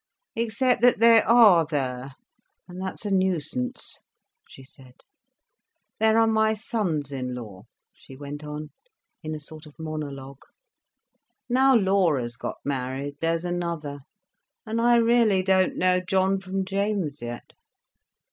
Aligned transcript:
"Except 0.35 0.81
that 0.81 0.97
they 0.99 1.21
are 1.21 1.63
there, 1.63 2.15
and 2.67 2.81
that's 2.81 3.05
a 3.05 3.11
nuisance," 3.11 3.99
she 4.49 4.63
said. 4.63 4.95
"There 5.99 6.17
are 6.17 6.25
my 6.25 6.55
sons 6.55 7.11
in 7.11 7.35
law," 7.35 7.65
she 7.93 8.17
went 8.17 8.43
on, 8.43 8.71
in 9.21 9.35
a 9.35 9.39
sort 9.39 9.67
of 9.67 9.77
monologue. 9.77 10.41
"Now 11.47 11.75
Laura's 11.75 12.35
got 12.35 12.57
married, 12.65 13.17
there's 13.19 13.45
another. 13.45 13.99
And 14.65 14.81
I 14.81 14.95
really 14.95 15.43
don't 15.43 15.77
know 15.77 15.99
John 16.01 16.39
from 16.39 16.65
James 16.65 17.21
yet. 17.21 17.53